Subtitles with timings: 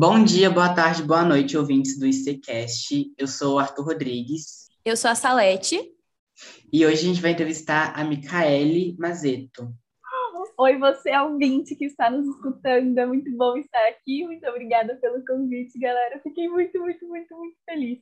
[0.00, 3.12] Bom dia, boa tarde, boa noite, ouvintes do ICCast.
[3.18, 4.70] Eu sou o Arthur Rodrigues.
[4.82, 5.78] Eu sou a Salete.
[6.72, 9.70] E hoje a gente vai entrevistar a Micaele Mazeto.
[10.56, 12.96] Oi, você ouvinte que está nos escutando.
[12.96, 14.24] É muito bom estar aqui.
[14.24, 16.18] Muito obrigada pelo convite, galera.
[16.22, 17.98] Fiquei muito, muito, muito, muito feliz.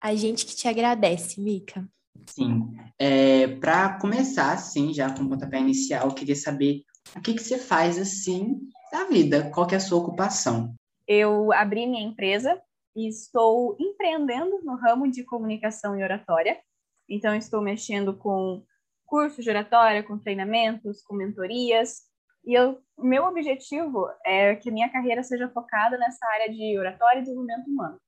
[0.00, 1.86] A gente que te agradece, Mica.
[2.26, 2.74] Sim.
[2.98, 6.80] É, Para começar, assim, já com o pontapé inicial, eu queria saber
[7.14, 8.58] o que, que você faz, assim,
[8.90, 9.50] da vida.
[9.50, 10.74] Qual que é a sua ocupação?
[11.06, 12.60] Eu abri minha empresa
[12.94, 16.60] e estou empreendendo no ramo de comunicação e oratória.
[17.08, 18.64] Então, estou mexendo com
[19.06, 22.02] cursos de oratória, com treinamentos, com mentorias.
[22.44, 27.22] E o meu objetivo é que minha carreira seja focada nessa área de oratória e
[27.22, 28.00] desenvolvimento humano.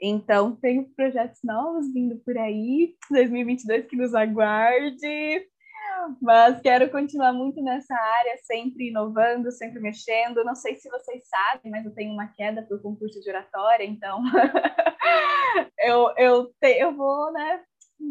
[0.00, 5.47] Então, tenho projetos novos vindo por aí, 2022 que nos aguarde.
[6.20, 10.44] Mas quero continuar muito nessa área, sempre inovando, sempre mexendo.
[10.44, 14.22] Não sei se vocês sabem, mas eu tenho uma queda por concurso de oratória, então
[15.80, 17.60] eu, eu, te, eu vou né,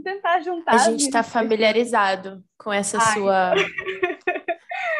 [0.03, 0.73] tentar juntar.
[0.73, 3.13] A gente está familiarizado com essa Ai.
[3.13, 3.53] sua.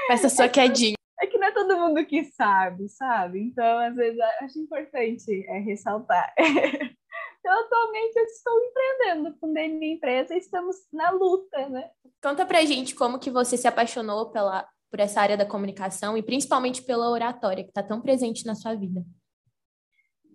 [0.08, 0.95] com essa sua quedinha.
[1.20, 3.42] É que não é todo mundo que sabe, sabe?
[3.42, 6.33] Então, às vezes, acho importante é, ressaltar.
[7.39, 11.89] Então, atualmente eu estou empreendendo, fundei minha empresa e estamos na luta, né?
[12.22, 16.23] Conta pra gente como que você se apaixonou pela, por essa área da comunicação e
[16.23, 19.04] principalmente pela oratória, que está tão presente na sua vida.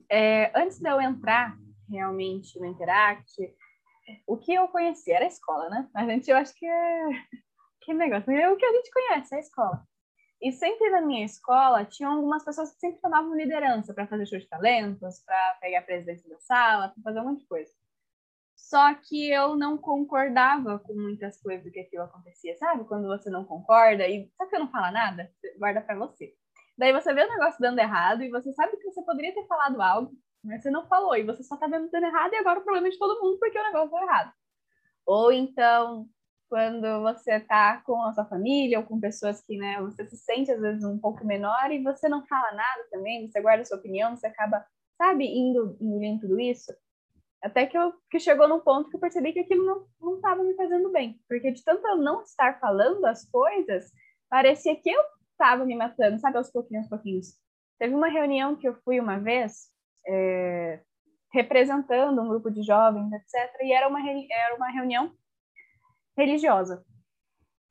[0.09, 1.57] É, antes de eu entrar
[1.89, 3.35] realmente no Interact,
[4.27, 5.89] o que eu conheci era a escola, né?
[5.95, 7.05] A gente, eu acho que é...
[7.81, 9.83] Que negócio, é o que a gente conhece, é a escola.
[10.41, 14.39] E sempre na minha escola tinham algumas pessoas que sempre tomavam liderança para fazer show
[14.39, 17.73] de talentos, para pegar a presidência da sala, para fazer um monte de coisa.
[18.63, 22.85] Só que eu não concordava com muitas coisas que aquilo acontecia, sabe?
[22.85, 26.33] Quando você não concorda e sabe que eu não fala nada, guarda para você.
[26.79, 29.83] Daí você vê o negócio dando errado e você sabe que você poderia ter falado
[29.83, 30.13] algo,
[30.45, 32.87] mas você não falou e você só tá vendo dando errado e agora o problema
[32.87, 34.33] é de todo mundo porque o negócio deu errado.
[35.05, 36.09] Ou então
[36.49, 40.53] quando você está com a sua família ou com pessoas que né, você se sente
[40.53, 44.15] às vezes um pouco menor e você não fala nada também, você guarda sua opinião,
[44.15, 44.65] você acaba,
[44.97, 46.73] sabe, indo engolindo tudo isso.
[47.43, 50.55] Até que, eu, que chegou num ponto que eu percebi que aquilo não estava me
[50.55, 51.21] fazendo bem.
[51.29, 53.91] Porque de tanto eu não estar falando as coisas,
[54.31, 57.37] parecia que eu estava me matando, sabe, aos pouquinhos, aos pouquinhos.
[57.79, 59.71] Teve uma reunião que eu fui uma vez,
[60.07, 60.81] é,
[61.33, 63.61] representando um grupo de jovens, etc.
[63.63, 65.13] E era uma, era uma reunião
[66.17, 66.85] religiosa.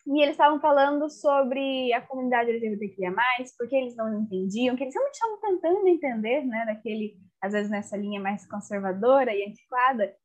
[0.06, 3.14] E eles estavam falando sobre a comunidade LGBTQIA+,
[3.58, 7.96] porque eles não entendiam, que eles realmente estavam tentando entender, né, daquele, às vezes nessa
[7.96, 10.16] linha mais conservadora e antiquada,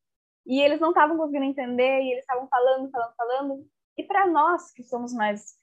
[0.45, 3.67] e eles não estavam conseguindo entender, e eles estavam falando, falando, falando,
[3.97, 5.55] e para nós, que somos mais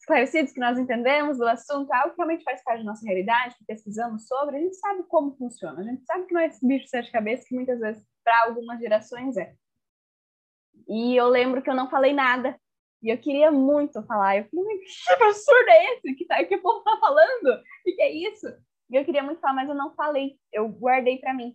[0.00, 3.64] esclarecidos, que nós entendemos do assunto, algo que realmente faz parte da nossa realidade, que
[3.64, 6.84] pesquisamos sobre, a gente sabe como funciona, a gente sabe que não é esse bicho
[6.84, 9.54] de sete cabeças que muitas vezes, para algumas gerações, é.
[10.88, 12.58] E eu lembro que eu não falei nada.
[13.04, 14.38] E eu queria muito falar.
[14.38, 17.48] Eu falei, que absurdo é esse que, tá, que o povo tá falando?
[17.48, 18.46] O que, que é isso?
[18.88, 20.38] E eu queria muito falar, mas eu não falei.
[20.50, 21.54] Eu guardei para mim.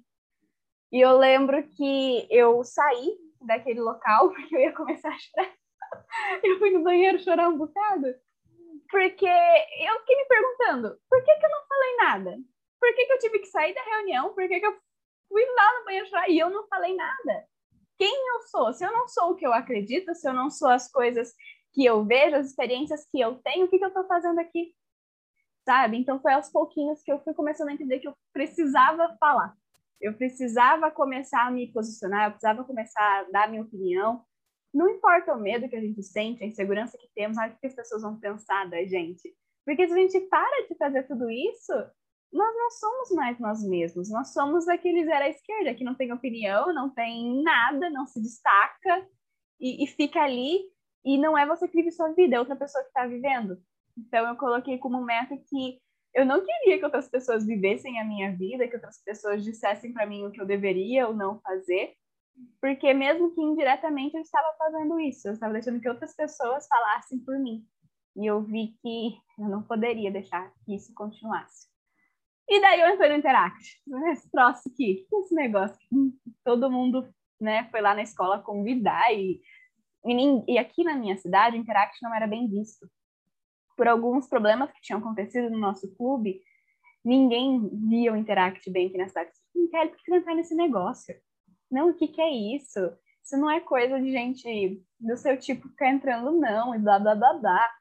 [0.91, 5.51] E eu lembro que eu saí daquele local, porque eu ia começar a chorar.
[6.43, 8.13] Eu fui no banheiro chorar um bocado.
[8.91, 12.37] Porque eu fiquei me perguntando, por que, que eu não falei nada?
[12.79, 14.35] Por que, que eu tive que sair da reunião?
[14.35, 14.77] Por que, que eu
[15.27, 17.47] fui lá no banheiro chorar e eu não falei nada?
[18.49, 18.73] Sou.
[18.73, 21.33] Se eu não sou o que eu acredito, se eu não sou as coisas
[21.73, 24.73] que eu vejo, as experiências que eu tenho, o que, que eu estou fazendo aqui?
[25.65, 25.97] Sabe?
[25.97, 29.55] Então foi aos pouquinhos que eu fui começando a entender que eu precisava falar.
[30.01, 34.23] Eu precisava começar a me posicionar, eu precisava começar a dar minha opinião.
[34.73, 37.75] Não importa o medo que a gente sente, a insegurança que temos, o que as
[37.75, 39.33] pessoas vão pensar da gente.
[39.65, 41.73] Porque se a gente para de fazer tudo isso,
[42.31, 46.11] nós não somos mais nós mesmos, nós somos aquele zero à esquerda, que não tem
[46.13, 49.07] opinião, não tem nada, não se destaca
[49.59, 50.59] e, e fica ali,
[51.03, 53.57] e não é você que vive sua vida, é outra pessoa que está vivendo.
[53.97, 55.79] Então eu coloquei como meta que
[56.13, 60.05] eu não queria que outras pessoas vivessem a minha vida, que outras pessoas dissessem para
[60.05, 61.93] mim o que eu deveria ou não fazer,
[62.61, 67.19] porque mesmo que indiretamente eu estava fazendo isso, eu estava deixando que outras pessoas falassem
[67.19, 67.65] por mim.
[68.15, 71.68] E eu vi que eu não poderia deixar que isso continuasse.
[72.49, 73.79] E daí eu entrei no Interact.
[74.11, 75.95] Esse troço aqui, esse negócio que
[76.43, 77.07] todo mundo
[77.39, 79.13] né, foi lá na escola convidar.
[79.13, 79.39] E,
[80.03, 82.89] e, e aqui na minha cidade, o Interact não era bem visto.
[83.77, 86.41] Por alguns problemas que tinham acontecido no nosso clube,
[87.05, 89.29] ninguém via o Interact bem aqui na cidade.
[89.71, 91.15] Kelly, por que você entrar nesse negócio?
[91.69, 92.79] Não, o que, que é isso?
[93.23, 97.13] Isso não é coisa de gente do seu tipo ficar entrando, não, e blá blá
[97.13, 97.71] blá blá.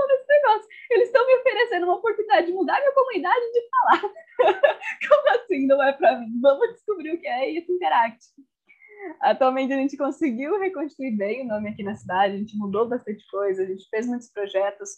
[0.00, 0.68] Esse negócio.
[0.90, 4.00] Eles estão me oferecendo uma oportunidade de mudar minha comunidade de falar.
[5.08, 6.40] Como assim não é para mim?
[6.40, 8.24] Vamos descobrir o que é isso Interact.
[9.20, 13.24] Atualmente a gente conseguiu reconstruir bem o nome aqui na cidade, a gente mudou bastante
[13.30, 14.90] coisa, a gente fez muitos projetos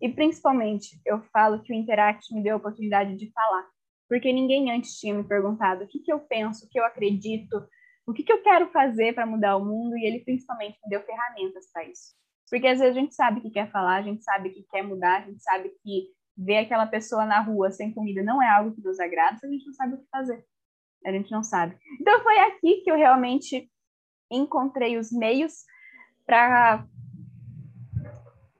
[0.00, 3.66] e principalmente eu falo que o Interact me deu a oportunidade de falar,
[4.08, 7.64] porque ninguém antes tinha me perguntado o que, que eu penso, o que eu acredito,
[8.06, 11.00] o que, que eu quero fazer para mudar o mundo e ele principalmente me deu
[11.02, 12.14] ferramentas para isso.
[12.52, 15.22] Porque às vezes a gente sabe que quer falar, a gente sabe que quer mudar,
[15.22, 18.84] a gente sabe que ver aquela pessoa na rua sem comida não é algo que
[18.84, 20.44] nos agrada, a gente não sabe o que fazer.
[21.02, 21.78] A gente não sabe.
[21.98, 23.72] Então foi aqui que eu realmente
[24.30, 25.64] encontrei os meios
[26.26, 26.86] para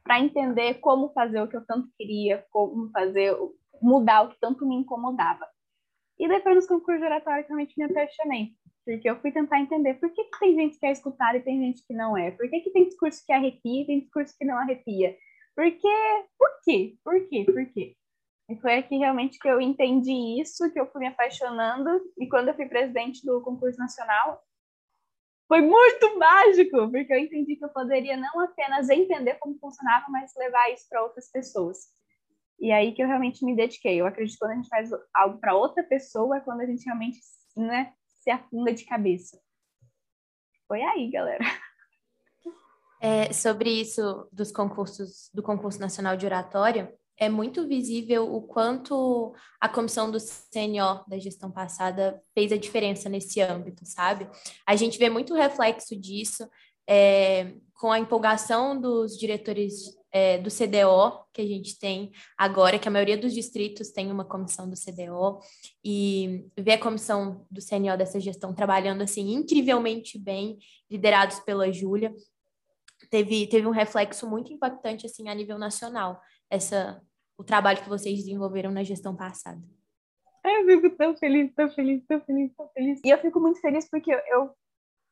[0.03, 3.37] para entender como fazer o que eu tanto queria, como fazer
[3.83, 5.47] mudar o que tanto me incomodava.
[6.19, 10.25] E depois nos concursos oratórios realmente me apaixonei, porque eu fui tentar entender por que,
[10.25, 12.71] que tem gente que é escutada e tem gente que não é, por que, que
[12.71, 15.17] tem discurso que arrepia e tem discurso que não arrepia,
[15.55, 16.25] por quê?
[16.39, 16.97] Por quê?
[17.05, 17.45] Por quê?
[17.45, 17.97] Por quê?
[18.49, 21.89] E foi aqui realmente que eu entendi isso, que eu fui me apaixonando.
[22.19, 24.43] E quando eu fui presidente do concurso nacional,
[25.49, 30.33] foi muito mágico, porque eu entendi que eu poderia não apenas entender como funcionava, mas
[30.37, 31.79] levar isso para outras pessoas.
[32.59, 34.01] E aí que eu realmente me dediquei.
[34.01, 36.85] Eu acredito que quando a gente faz algo para outra pessoa, é quando a gente
[36.85, 37.19] realmente
[37.57, 37.93] né,
[38.23, 39.41] se afunda de cabeça.
[40.69, 41.45] Foi aí, galera.
[43.01, 49.35] É, sobre isso dos concursos, do concurso nacional de oratória, é muito visível o quanto
[49.61, 54.29] a comissão do CNO da gestão passada fez a diferença nesse âmbito, sabe?
[54.65, 56.49] A gente vê muito reflexo disso
[56.89, 62.87] é, com a empolgação dos diretores é, do CDO que a gente tem agora, que
[62.87, 65.41] a maioria dos distritos tem uma comissão do CDO,
[65.83, 70.59] e ver a comissão do CNO dessa gestão trabalhando assim incrivelmente bem,
[70.91, 72.15] liderados pela Júlia,
[73.11, 76.21] teve, teve um reflexo muito impactante assim a nível nacional
[76.51, 77.03] essa
[77.37, 79.61] o trabalho que vocês desenvolveram na gestão passada.
[80.45, 83.01] Eu fico tão feliz, tão feliz, tão feliz, tão feliz.
[83.05, 84.51] E eu fico muito feliz porque eu, eu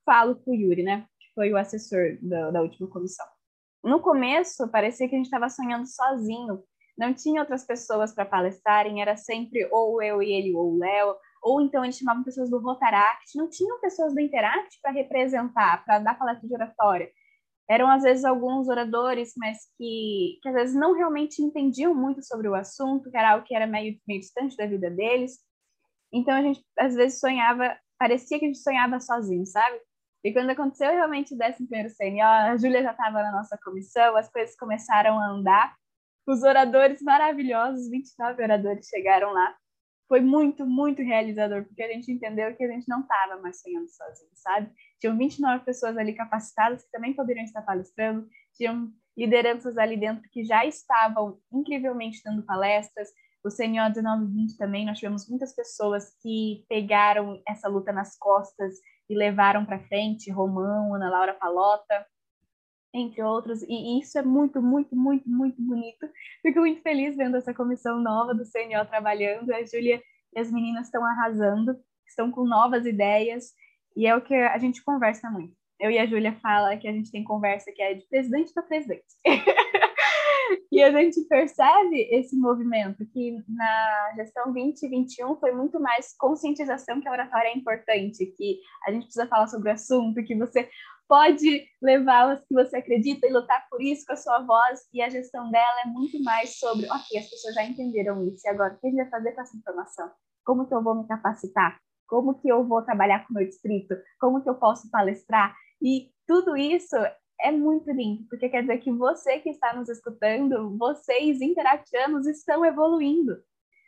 [0.05, 1.07] falo com o Yuri, né?
[1.19, 3.27] Que foi o assessor da, da última comissão.
[3.83, 6.63] No começo, parecia que a gente estava sonhando sozinho.
[6.99, 11.17] Não tinha outras pessoas para palestrarem, era sempre ou eu e ele ou o Léo,
[11.43, 13.37] ou então eles chamavam pessoas do Rotaract.
[13.37, 17.11] Não tinham pessoas do Interact para representar, para dar palestra de oratória
[17.71, 22.49] eram às vezes alguns oradores, mas que, que às vezes não realmente entendiam muito sobre
[22.49, 25.39] o assunto, que era algo que era meio, meio distante da vida deles.
[26.13, 29.79] Então a gente às vezes sonhava, parecia que a gente sonhava sozinho, sabe?
[30.23, 34.17] E quando aconteceu realmente o 11 primeiro CNO, a Júlia já estava na nossa comissão,
[34.17, 35.75] as coisas começaram a andar.
[36.27, 39.55] Os oradores maravilhosos, 29 oradores chegaram lá
[40.11, 43.89] foi muito, muito realizador, porque a gente entendeu que a gente não estava mais sonhando
[43.89, 44.69] sozinho, sabe?
[44.99, 50.43] Tinham 29 pessoas ali capacitadas que também poderiam estar palestrando, tinham lideranças ali dentro que
[50.43, 53.09] já estavam incrivelmente dando palestras.
[53.45, 58.75] O Senhor 1920 também, nós tivemos muitas pessoas que pegaram essa luta nas costas
[59.09, 62.07] e levaram para frente, Romão, Ana Laura Palota,
[62.93, 66.09] entre outros, e isso é muito, muito, muito, muito bonito.
[66.43, 69.53] Fico muito feliz vendo essa comissão nova do CNO trabalhando.
[69.53, 70.03] A Júlia
[70.35, 71.77] e as meninas estão arrasando,
[72.07, 73.53] estão com novas ideias,
[73.97, 75.55] e é o que a gente conversa muito.
[75.79, 78.63] Eu e a Júlia fala que a gente tem conversa que é de presidente para
[78.65, 79.07] presidente.
[80.71, 87.09] e a gente percebe esse movimento que na gestão 2021 foi muito mais conscientização que
[87.09, 90.69] a oratória é importante, que a gente precisa falar sobre o assunto, que você
[91.09, 94.81] pode levar os que você acredita e lutar por isso com a sua voz.
[94.95, 98.49] E a gestão dela é muito mais sobre, ok, as pessoas já entenderam isso, e
[98.49, 100.11] agora o que a gente vai fazer com essa informação?
[100.45, 101.79] Como que eu vou me capacitar?
[102.07, 103.97] Como que eu vou trabalhar com o meu distrito?
[104.21, 105.55] Como que eu posso palestrar?
[105.83, 106.97] E tudo isso
[107.43, 112.65] é muito lindo, porque quer dizer que você que está nos escutando, vocês interactianos estão
[112.65, 113.37] evoluindo.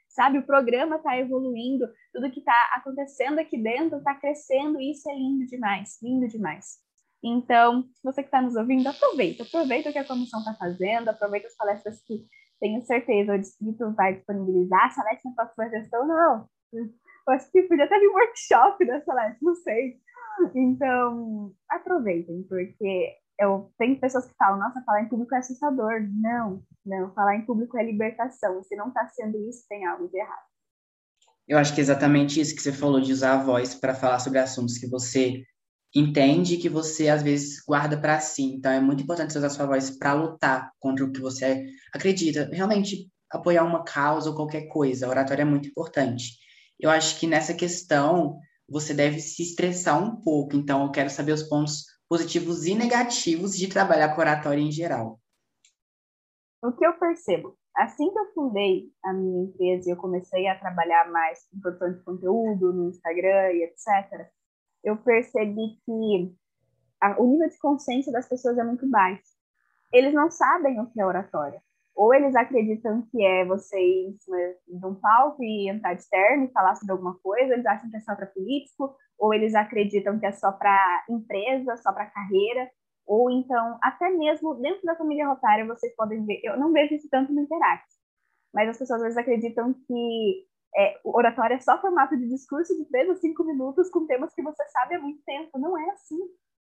[0.08, 5.10] Sabe, o programa está evoluindo, tudo que está acontecendo aqui dentro está crescendo, e isso
[5.10, 6.78] é lindo demais, lindo demais.
[7.24, 11.46] Então, você que está nos ouvindo, aproveita, aproveita o que a comissão está fazendo, aproveita
[11.46, 12.26] as palestras que
[12.62, 14.94] tenho certeza o distrito vai disponibilizar.
[14.94, 16.48] Salete na próxima gestão, não.
[16.72, 20.00] Eu acho que podia até vir um workshop da Salete, não sei.
[20.54, 26.00] Então, aproveitem, porque eu tenho pessoas que falam, nossa, falar em público é assustador.
[26.12, 28.62] Não, não, falar em público é libertação.
[28.62, 30.46] Se não está sendo isso, tem algo de errado.
[31.46, 34.20] Eu acho que é exatamente isso que você falou, de usar a voz para falar
[34.20, 35.42] sobre assuntos que você
[35.94, 38.42] entende que você às vezes guarda para si.
[38.42, 42.48] Então é muito importante usar sua voz para lutar contra o que você acredita.
[42.52, 45.06] Realmente apoiar uma causa ou qualquer coisa.
[45.06, 46.38] A oratória é muito importante.
[46.78, 50.56] Eu acho que nessa questão você deve se estressar um pouco.
[50.56, 55.18] Então eu quero saber os pontos positivos e negativos de trabalhar com oratória em geral.
[56.62, 57.56] o que eu percebo?
[57.74, 61.90] Assim que eu fundei a minha empresa e eu comecei a trabalhar mais com produção
[61.90, 64.28] de conteúdo no Instagram e etc.,
[64.84, 66.36] eu percebi que
[67.00, 69.22] a, o nível de consciência das pessoas é muito baixo.
[69.90, 71.62] Eles não sabem o que é oratória.
[71.94, 76.08] Ou eles acreditam que é você ir em cima de um palco e entrar de
[76.08, 79.54] terno e falar sobre alguma coisa, eles acham que é só para político, ou eles
[79.54, 82.70] acreditam que é só para empresa, só para carreira,
[83.06, 87.08] ou então, até mesmo dentro da família rotária, vocês podem ver, eu não vejo isso
[87.10, 87.86] tanto no Interact,
[88.54, 90.46] mas as pessoas às vezes acreditam que
[90.76, 94.34] é, o oratório é só formato de discurso de três a cinco minutos com temas
[94.34, 95.58] que você sabe há muito tempo.
[95.58, 96.18] Não é assim.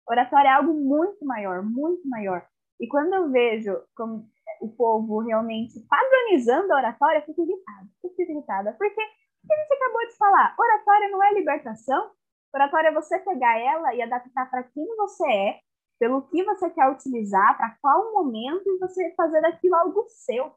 [0.07, 2.45] Oratório é algo muito maior, muito maior.
[2.79, 4.29] E quando eu vejo como
[4.61, 7.87] o povo realmente padronizando a oratória, eu fico irritada.
[8.01, 8.73] Fico irritada.
[8.73, 9.01] Porque,
[9.41, 12.11] porque a gente acabou de falar, oratória não é libertação.
[12.53, 15.59] Oratória é você pegar ela e adaptar para quem você é,
[15.99, 20.51] pelo que você quer utilizar, para qual momento, e você fazer daquilo algo seu.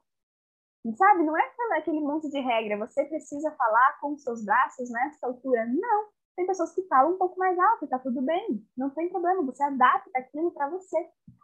[0.96, 1.24] Sabe?
[1.24, 5.66] Não é aquele monte de regra, você precisa falar com seus braços nessa altura.
[5.66, 6.08] Não.
[6.36, 8.64] Tem pessoas que falam um pouco mais alto tá tudo bem.
[8.76, 10.96] Não tem problema, você adapta aquilo para você.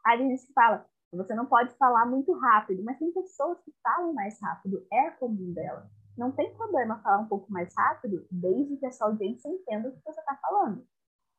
[0.06, 4.12] Aí a gente fala, você não pode falar muito rápido, mas tem pessoas que falam
[4.12, 5.88] mais rápido, é comum dela.
[6.16, 9.92] Não tem problema falar um pouco mais rápido, desde que a sua audiência entenda o
[9.92, 10.86] que você está falando.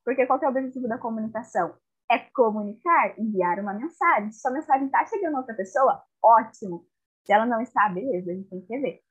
[0.05, 1.75] Porque qual é o objetivo da comunicação?
[2.09, 4.31] É comunicar, enviar uma mensagem.
[4.31, 6.85] Se sua mensagem está chegando a outra pessoa, ótimo.
[7.25, 9.01] Se ela não está, beleza, a gente tem que ver.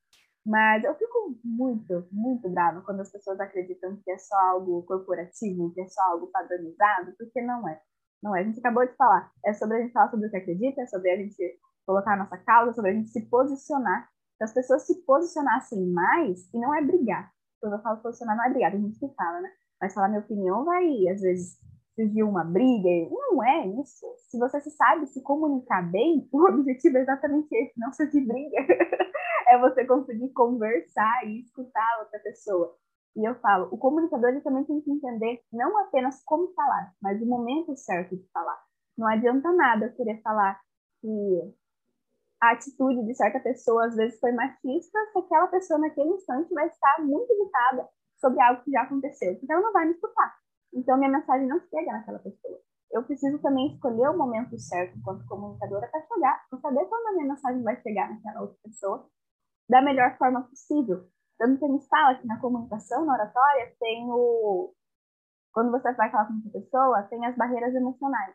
[0.47, 5.73] Mas eu fico muito, muito brava quando as pessoas acreditam que é só algo corporativo,
[5.75, 7.81] que é só algo padronizado, porque não é.
[8.27, 8.41] Não é.
[8.41, 9.31] A gente acabou de falar.
[9.45, 12.17] É sobre a gente falar sobre o que acredita, é sobre a gente colocar a
[12.17, 14.09] nossa causa, sobre a gente se posicionar.
[14.37, 17.31] Se as pessoas se posicionassem mais, e não é brigar.
[17.61, 19.49] Quando eu falo posicionar, não é brigar, tem gente que fala, né?
[19.81, 21.57] Mas falar minha opinião vai, às vezes,
[21.95, 22.89] surgiu uma briga.
[23.11, 24.05] Não é isso.
[24.29, 28.57] Se você se sabe se comunicar bem, o objetivo é exatamente esse, não de briga.
[29.47, 32.77] é você conseguir conversar e escutar a outra pessoa.
[33.17, 37.21] E eu falo, o comunicador ele também tem que entender não apenas como falar, mas
[37.23, 38.63] o momento certo de falar.
[38.97, 40.61] Não adianta nada eu querer falar
[41.01, 41.55] que
[42.41, 46.67] a atitude de certa pessoa às vezes foi machista, se aquela pessoa naquele instante vai
[46.67, 50.37] estar muito irritada sobre algo que já aconteceu, porque ela não vai me escutar.
[50.75, 52.61] Então, minha mensagem não chega naquela pessoa.
[52.91, 57.13] Eu preciso também escolher o momento certo enquanto comunicadora para chegar, para saber quando a
[57.13, 59.09] minha mensagem vai chegar naquela outra pessoa
[59.69, 61.09] da melhor forma possível.
[61.39, 64.73] Tanto que a gente fala que na comunicação, na oratória, tem o.
[65.53, 68.35] Quando você vai falar com uma pessoa, tem as barreiras emocionais.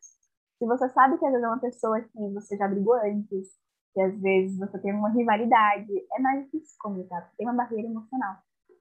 [0.58, 3.50] Se você sabe que às vezes é uma pessoa que você já brigou antes,
[3.94, 7.88] que às vezes você tem uma rivalidade, é mais difícil comunicar, porque tem uma barreira
[7.88, 8.38] emocional.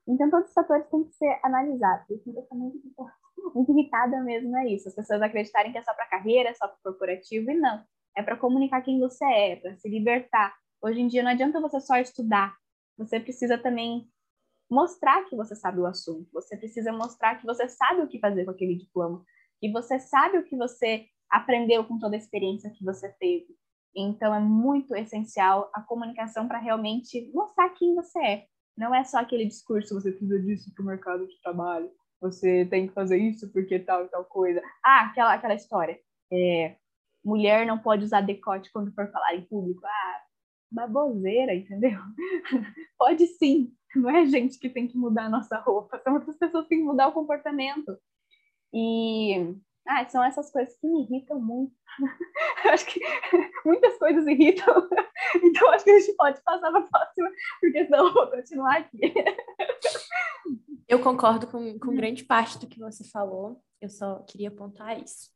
[0.07, 2.09] Então, todos os fatores têm que ser analisados.
[2.09, 2.79] Isso é muito,
[3.55, 4.89] muito irritada mesmo, é isso.
[4.89, 7.83] As pessoas acreditarem que é só para carreira, é só para corporativo, e não.
[8.15, 10.53] É para comunicar quem você é, para se libertar.
[10.81, 12.55] Hoje em dia não adianta você só estudar.
[12.97, 14.10] Você precisa também
[14.71, 16.29] mostrar que você sabe o assunto.
[16.31, 19.23] Você precisa mostrar que você sabe o que fazer com aquele diploma.
[19.59, 23.47] Que você sabe o que você aprendeu com toda a experiência que você teve.
[23.93, 28.45] Então é muito essencial a comunicação para realmente mostrar quem você é.
[28.77, 32.87] Não é só aquele discurso, você precisa disso para o mercado de trabalho, você tem
[32.87, 34.61] que fazer isso porque tal e tal coisa.
[34.83, 35.99] Ah, aquela, aquela história.
[36.31, 36.77] É,
[37.23, 39.81] mulher não pode usar decote quando for falar em público.
[39.85, 40.21] Ah,
[40.71, 41.99] baboseira, entendeu?
[42.97, 43.75] pode sim.
[43.95, 46.69] Não é a gente que tem que mudar a nossa roupa, são outras pessoas que
[46.69, 47.97] têm que mudar o comportamento.
[48.73, 49.55] E
[49.87, 51.73] ah, são essas coisas que me irritam muito.
[52.71, 52.99] acho que
[53.65, 54.89] muitas coisas irritam.
[55.43, 57.31] Então acho que a gente pode passar para a próxima,
[57.61, 59.13] porque senão eu vou continuar aqui.
[60.85, 63.61] Eu concordo com, com grande parte do que você falou.
[63.79, 65.29] Eu só queria apontar isso.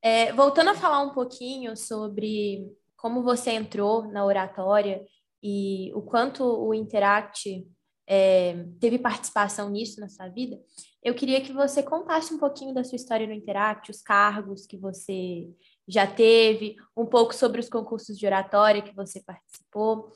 [0.00, 2.66] É, voltando a falar um pouquinho sobre
[2.96, 5.04] como você entrou na oratória
[5.42, 7.66] e o quanto o Interact
[8.06, 10.60] é, teve participação nisso na sua vida,
[11.02, 14.76] eu queria que você contasse um pouquinho da sua história no Interact, os cargos que
[14.76, 15.48] você
[15.86, 20.12] já teve, um pouco sobre os concursos de oratória que você participou.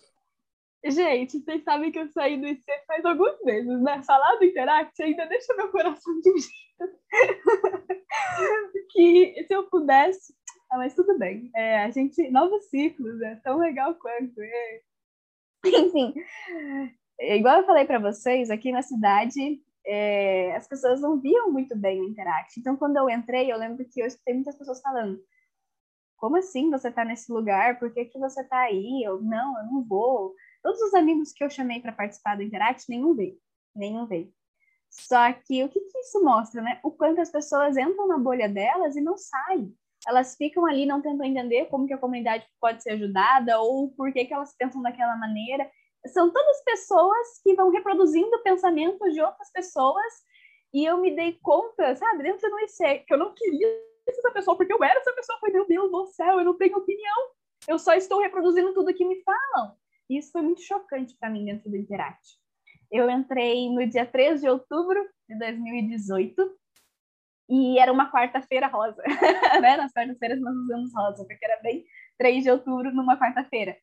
[0.85, 4.01] Gente, vocês sabem que eu saí do IC faz alguns meses, né?
[4.05, 6.57] Falar do Interact ainda deixa meu coração de jeito.
[8.91, 10.35] que se eu pudesse.
[10.71, 11.51] Ah, mas tudo bem.
[11.57, 12.31] É, a gente.
[12.31, 14.41] Novos ciclos, é tão legal quanto.
[14.41, 14.81] É.
[15.65, 16.15] Enfim,
[17.21, 22.01] igual eu falei para vocês, aqui na cidade é, as pessoas não viam muito bem
[22.01, 22.59] o Interact.
[22.59, 25.19] Então, quando eu entrei, eu lembro que eu escutei muitas pessoas falando:
[26.17, 27.79] Como assim você está nesse lugar?
[27.79, 29.03] Por que, que você está aí?
[29.05, 30.35] Eu, não, eu não vou.
[30.63, 33.39] Todos os amigos que eu chamei para participar do Interact, nenhum veio.
[33.75, 34.33] Nenhum veio.
[34.91, 36.81] Só que o que, que isso mostra, né?
[36.83, 39.73] O quanto as pessoas entram na bolha delas e não saem.
[40.07, 44.13] elas ficam ali, não tentam entender como que a comunidade pode ser ajudada ou por
[44.13, 45.71] que, que elas pensam daquela maneira.
[46.09, 50.25] São todas pessoas que vão reproduzindo pensamentos de outras pessoas
[50.73, 53.67] e eu me dei conta, sabe, dentro do IC, que eu não queria
[54.09, 55.39] essa pessoa, porque eu era essa pessoa.
[55.39, 57.31] Falei, meu Deus do céu, eu não tenho opinião.
[57.67, 59.75] Eu só estou reproduzindo tudo que me falam.
[60.09, 62.39] E isso foi muito chocante para mim dentro do Interact.
[62.91, 66.57] Eu entrei no dia 3 de outubro de 2018
[67.49, 69.03] e era uma quarta-feira rosa,
[69.61, 69.77] né?
[69.77, 71.85] Nas quartas-feiras nós usamos rosa, porque era bem
[72.19, 73.77] 3 de outubro numa quarta-feira.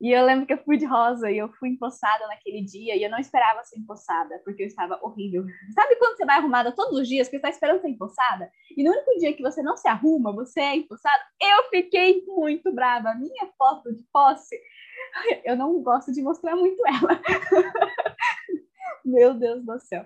[0.00, 3.04] E eu lembro que eu fui de rosa e eu fui empossada naquele dia e
[3.04, 5.44] eu não esperava ser empossada, porque eu estava horrível.
[5.72, 8.50] Sabe quando você vai arrumada todos os dias, você está esperando ser empossada?
[8.76, 11.22] E no único dia que você não se arruma, você é empossada?
[11.40, 13.10] Eu fiquei muito brava.
[13.10, 14.58] A minha foto de posse,
[15.44, 17.20] eu não gosto de mostrar muito ela.
[19.04, 20.04] Meu Deus do céu.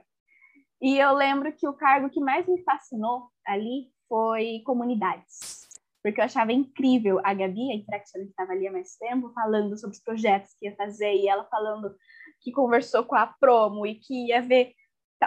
[0.81, 5.66] E eu lembro que o cargo que mais me fascinou ali foi comunidades.
[6.07, 9.77] Porque eu achava incrível a Gabi, a Interaction que estava ali há mais tempo, falando
[9.77, 11.93] sobre os projetos que ia fazer, e ela falando
[12.41, 14.73] que conversou com a promo e que ia ver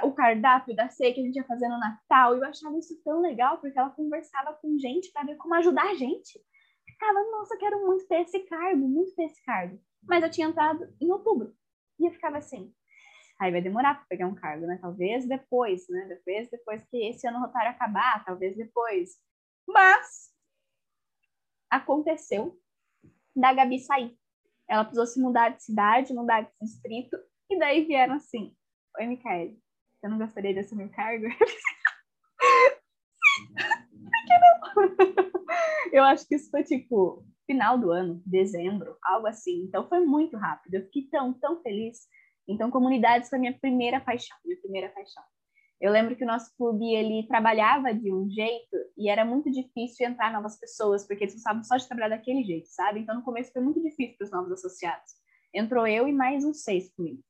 [0.06, 2.34] o cardápio da ceia que a gente ia fazer no Natal.
[2.34, 5.96] Eu achava isso tão legal, porque ela conversava com gente para ver como ajudar a
[5.96, 6.40] gente.
[6.88, 9.78] Ficava, nossa, quero muito ter esse cargo, muito ter esse cargo.
[10.04, 11.54] Mas eu tinha entrado em outubro.
[12.00, 12.74] E eu ficava assim,
[13.38, 14.80] Aí vai demorar para pegar um cargo, né?
[14.82, 16.06] Talvez depois, né?
[16.08, 19.18] Depois, depois que esse ano rotário acabar, talvez depois.
[19.68, 20.30] Mas
[21.70, 22.60] aconteceu
[23.36, 24.18] da Gabi sair.
[24.68, 27.18] Ela precisou se mudar de cidade, mudar de distrito,
[27.50, 28.56] e daí vieram assim:
[28.98, 29.60] Oi, Micaele,
[30.00, 31.26] você não gostaria de assumir o cargo?
[35.92, 39.64] Eu acho que isso foi tipo final do ano, dezembro, algo assim.
[39.64, 40.76] Então foi muito rápido.
[40.76, 42.08] Eu fiquei tão, tão feliz
[42.50, 45.24] então, comunidades foi minha primeira paixão, minha primeira paixão.
[45.80, 50.08] Eu lembro que o nosso clube ele trabalhava de um jeito e era muito difícil
[50.08, 53.00] entrar novas pessoas, porque eles precisavam só de trabalhar daquele jeito, sabe?
[53.00, 55.14] Então, no começo foi muito difícil para os novos associados.
[55.54, 57.24] Entrou eu e mais uns seis comigo.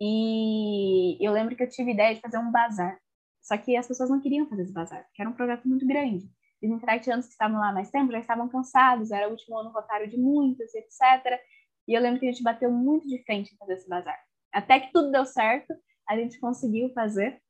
[0.00, 2.98] E eu lembro que eu tive ideia de fazer um bazar.
[3.42, 6.28] Só que as pessoas não queriam fazer esse bazar, porque era um projeto muito grande.
[6.62, 10.08] Os interactianos que estavam lá mais tempo já estavam cansados, era o último ano rotário
[10.08, 11.40] de muitos, etc.
[11.86, 14.18] E eu lembro que a gente bateu muito de frente em fazer esse bazar.
[14.52, 15.72] Até que tudo deu certo,
[16.08, 17.40] a gente conseguiu fazer.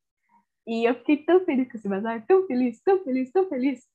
[0.67, 3.87] E eu fiquei tão feliz com esse bazar, tão feliz, tão feliz, tão feliz.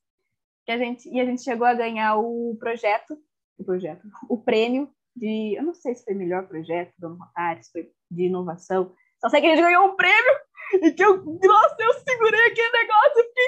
[0.65, 3.17] Que a gente, e a gente chegou a ganhar o projeto,
[3.57, 7.71] o projeto, o prêmio de, eu não sei se foi melhor projeto do Rotário, se
[7.71, 8.95] foi de inovação.
[9.19, 10.34] Só sei que a gente ganhou um prêmio
[10.81, 13.47] e que eu, nossa, eu segurei aquele negócio e fiquei,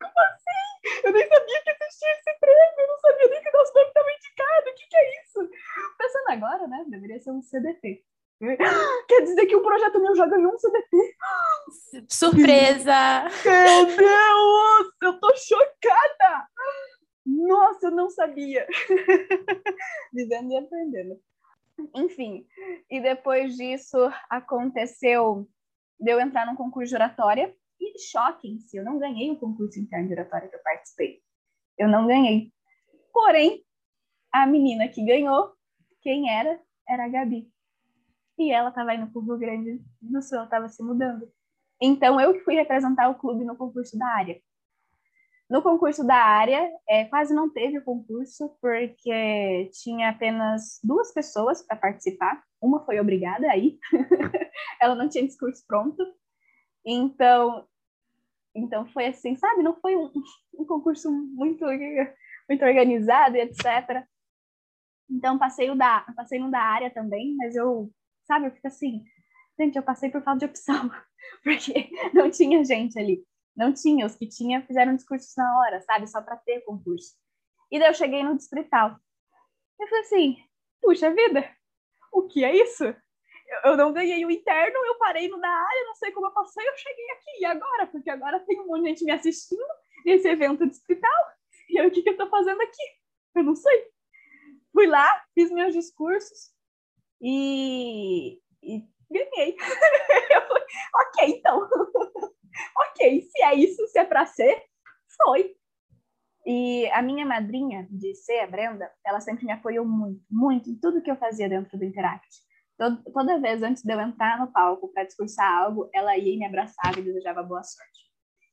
[0.00, 1.06] como assim?
[1.06, 3.88] Eu nem sabia que existia esse prêmio, eu não sabia nem que o nosso nome
[3.88, 5.50] estava indicado, o que, que é isso?
[5.96, 8.04] Pensando agora, né, deveria ser um CDT.
[9.08, 11.16] Quer dizer que o projeto meu já ganhou um CDT.
[12.08, 13.24] Surpresa!
[13.44, 14.92] Meu Deus!
[15.02, 16.48] Eu tô chocada!
[17.26, 18.66] Nossa, eu não sabia.
[20.14, 21.20] Vivendo e aprendendo.
[21.94, 22.46] Enfim,
[22.88, 23.98] e depois disso
[24.30, 25.48] aconteceu
[26.00, 27.54] de eu entrar num concurso de oratória.
[27.80, 31.20] E choquem-se, eu não ganhei o concurso interno de oratória que eu participei.
[31.76, 32.52] Eu não ganhei.
[33.12, 33.64] Porém,
[34.32, 35.52] a menina que ganhou,
[36.00, 36.60] quem era?
[36.88, 37.48] Era a Gabi
[38.38, 41.30] e ela estava indo para o Rio Grande do Sul, estava se mudando.
[41.80, 44.40] Então, eu que fui representar o clube no concurso da área.
[45.48, 51.76] No concurso da área, é, quase não teve concurso, porque tinha apenas duas pessoas para
[51.76, 52.42] participar.
[52.60, 53.78] Uma foi obrigada a ir,
[54.80, 56.04] ela não tinha discurso pronto.
[56.84, 57.66] Então,
[58.54, 59.62] então foi assim, sabe?
[59.62, 60.10] Não foi um,
[60.58, 61.64] um concurso muito,
[62.48, 64.04] muito organizado e etc.
[65.10, 67.90] Então, passei, o da, passei no da área também, mas eu
[68.28, 68.46] sabe?
[68.46, 69.04] Eu fico assim,
[69.58, 70.90] gente, eu passei por falta de opção,
[71.42, 73.26] porque não tinha gente ali.
[73.56, 76.06] Não tinha, os que tinha fizeram discursos na hora, sabe?
[76.06, 77.16] Só para ter concurso.
[77.72, 78.96] E daí eu cheguei no distrital.
[79.80, 80.44] Eu falei assim,
[80.80, 81.50] puxa vida,
[82.12, 82.84] o que é isso?
[82.84, 86.32] Eu, eu não ganhei o interno, eu parei no da área, não sei como eu
[86.32, 87.40] passei, eu cheguei aqui.
[87.40, 87.86] E agora?
[87.86, 89.64] Porque agora tem um monte de gente me assistindo
[90.04, 91.24] nesse evento distrital.
[91.68, 92.82] E aí, o que, que eu tô fazendo aqui?
[93.34, 93.88] Eu não sei.
[94.72, 96.52] Fui lá, fiz meus discursos,
[97.20, 99.56] e, e ganhei.
[100.34, 101.68] eu falei, ok, então.
[102.90, 104.62] ok, se é isso, se é para ser,
[105.16, 105.54] foi.
[106.46, 110.78] E a minha madrinha de ser, a Brenda, ela sempre me apoiou muito, muito em
[110.78, 112.26] tudo que eu fazia dentro do Interact.
[113.12, 116.46] Toda vez antes de eu entrar no palco para discursar algo, ela ia e me
[116.46, 118.08] abraçava e desejava boa sorte.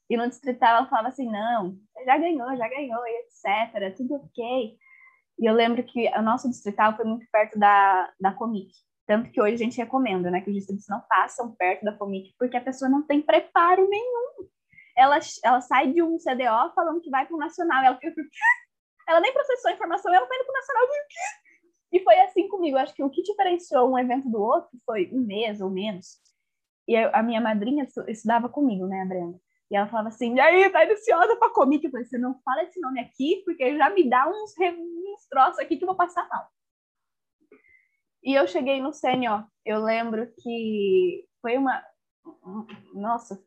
[0.10, 3.96] E no distrital ela falava assim: não, já ganhou, já ganhou, etc.
[3.96, 4.78] Tudo ok.
[5.40, 8.72] E eu lembro que o nosso distrital foi muito perto da, da Comic.
[9.06, 12.34] Tanto que hoje a gente recomenda, né, que os distritos não passam perto da Comic,
[12.40, 14.48] porque a pessoa não tem preparo nenhum.
[14.98, 17.84] ela, ela sai de um CDO falando que vai para o Nacional.
[17.84, 18.22] Ela fica,
[19.08, 20.88] ela nem processou a informação, ela está indo para o Nacional.
[21.92, 22.78] E foi assim comigo.
[22.78, 26.20] Acho que o que diferenciou um evento do outro foi um mês ou menos.
[26.88, 29.40] E a minha madrinha estudava comigo, né, a Brenda?
[29.72, 31.84] E ela falava assim, e aí, tá ansiosa pra comic?
[31.84, 34.54] Eu falei, você não fala esse nome aqui, porque já me dá uns,
[35.16, 36.48] uns troços aqui que eu vou passar mal.
[38.24, 41.84] E eu cheguei no sênior, eu lembro que foi uma...
[42.94, 43.42] Nossa,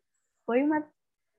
[0.47, 0.87] foi uma,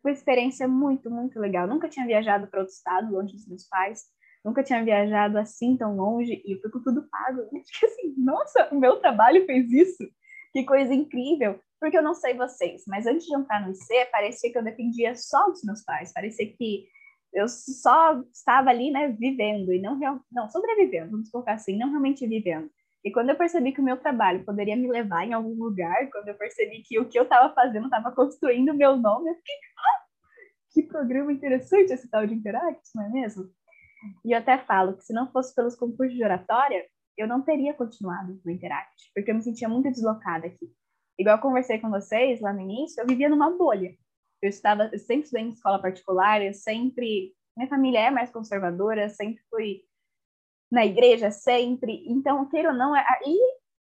[0.04, 1.68] uma experiência muito, muito legal.
[1.68, 4.04] nunca tinha viajado para outro estado, longe dos meus pais.
[4.44, 7.42] Nunca tinha viajado assim tão longe e eu com tudo pago.
[7.42, 10.04] Eu fiquei assim, nossa, o meu trabalho fez isso.
[10.54, 14.52] Que coisa incrível porque eu não sei vocês, mas antes de entrar no IC, parecia
[14.52, 16.88] que eu dependia só dos meus pais, parecia que
[17.34, 20.20] eu só estava ali, né, vivendo e não real...
[20.32, 22.70] não sobrevivendo, vamos colocar assim, não realmente vivendo.
[23.04, 26.28] E quando eu percebi que o meu trabalho poderia me levar em algum lugar, quando
[26.28, 29.56] eu percebi que o que eu estava fazendo estava construindo o meu nome, eu fiquei,
[29.78, 30.04] ah,
[30.72, 33.50] que programa interessante esse tal de Interact, não é mesmo?
[34.26, 36.86] E eu até falo que se não fosse pelos concursos de oratória,
[37.18, 40.70] eu não teria continuado no Interact, porque eu me sentia muito deslocada aqui.
[41.18, 43.94] Igual eu conversei com vocês lá no início, eu vivia numa bolha.
[44.41, 49.10] Eu estava, eu sempre estudei em escola particular, eu sempre, minha família é mais conservadora,
[49.10, 49.82] sempre fui
[50.71, 52.04] na igreja, sempre.
[52.08, 53.38] Então, queira ou não, é, e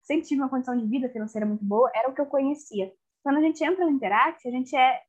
[0.03, 2.91] sempre tive uma condição de vida financeira muito boa, era o que eu conhecia.
[3.23, 5.01] Quando a gente entra no Interact, a gente é,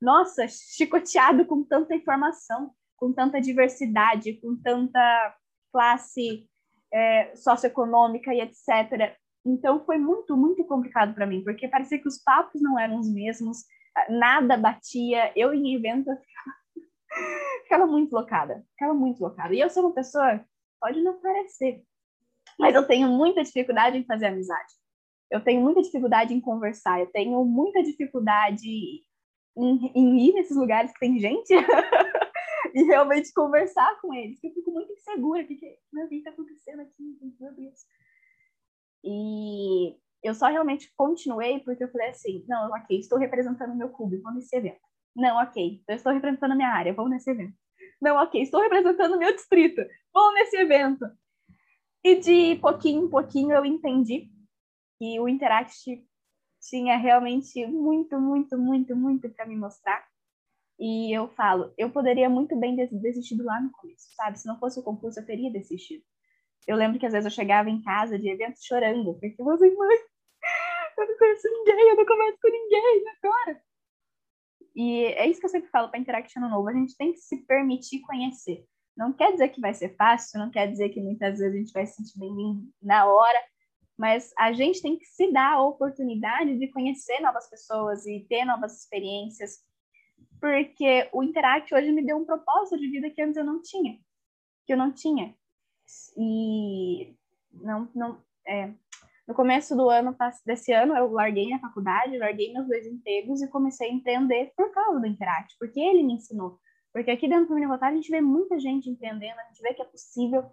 [0.00, 5.36] nossa, chicoteado com tanta informação, com tanta diversidade, com tanta
[5.72, 6.46] classe
[6.92, 9.16] é, socioeconômica e etc.
[9.44, 13.12] Então foi muito, muito complicado para mim, porque parecia que os papos não eram os
[13.12, 13.58] mesmos,
[14.08, 15.32] nada batia.
[15.36, 16.10] Eu em evento
[17.62, 19.54] ficava, muito locada, ficava muito locada.
[19.54, 20.44] E eu sou uma pessoa,
[20.80, 21.82] pode não parecer,
[22.58, 24.74] mas eu tenho muita dificuldade em fazer amizade.
[25.30, 28.68] Eu tenho muita dificuldade em conversar, eu tenho muita dificuldade
[29.56, 31.52] em, em ir nesses lugares que tem gente
[32.74, 34.42] e realmente conversar com eles.
[34.42, 37.18] Eu fico muito insegura, o que, que, meu vida está acontecendo aqui?
[37.40, 37.80] Meu Deus.
[39.02, 43.88] E eu só realmente continuei porque eu falei assim: não, ok, estou representando o meu
[43.90, 44.80] clube, vou nesse evento.
[45.14, 47.54] Não, ok, eu estou representando a minha área, vou nesse evento.
[48.00, 51.04] Não, ok, estou representando o meu distrito, vou nesse evento.
[52.04, 54.30] E de pouquinho em pouquinho eu entendi
[54.98, 56.04] que o Interact
[56.60, 60.06] tinha realmente muito, muito, muito, muito para me mostrar.
[60.78, 64.38] E eu falo, eu poderia muito bem ter desistido lá no começo, sabe?
[64.38, 66.04] Se não fosse o concurso, eu teria desistido.
[66.66, 69.74] Eu lembro que às vezes eu chegava em casa de evento chorando, porque eu falei,
[69.74, 69.98] mãe,
[70.96, 73.62] eu não conheço ninguém, eu não converso com ninguém agora.
[74.74, 77.18] E é isso que eu sempre falo para Interact no Novo, a gente tem que
[77.18, 78.66] se permitir conhecer.
[78.96, 81.72] Não quer dizer que vai ser fácil, não quer dizer que muitas vezes a gente
[81.72, 83.42] vai se sentir bem na hora,
[83.96, 88.44] mas a gente tem que se dar a oportunidade de conhecer novas pessoas e ter
[88.44, 89.58] novas experiências,
[90.40, 93.98] porque o Interact hoje me deu um propósito de vida que antes eu não tinha,
[94.66, 95.34] que eu não tinha.
[96.16, 97.14] E
[97.52, 98.72] não, não, é,
[99.26, 103.48] no começo do ano, desse ano, eu larguei a faculdade, larguei meus dois empregos e
[103.48, 106.58] comecei a empreender por causa do Interact, porque ele me ensinou.
[106.92, 109.82] Porque aqui dentro do Minivotar a gente vê muita gente empreendendo, a gente vê que
[109.82, 110.44] é possível.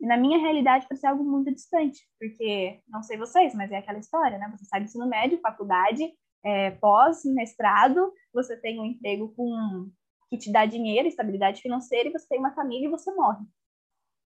[0.00, 3.98] E na minha realidade parece algo muito distante, porque, não sei vocês, mas é aquela
[3.98, 4.52] história, né?
[4.56, 6.12] Você sai do ensino médio, faculdade,
[6.44, 9.88] é, pós, mestrado, você tem um emprego com
[10.28, 13.44] que te dá dinheiro, estabilidade financeira, e você tem uma família e você morre.